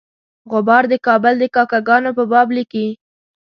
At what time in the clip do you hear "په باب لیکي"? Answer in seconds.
2.17-2.87